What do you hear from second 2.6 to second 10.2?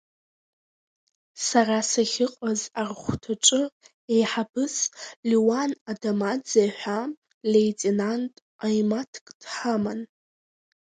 архәҭаҿы еиҳабыс Леуан Адамаӡе ҳәа леитенант ҟаимаҭк дҳаман.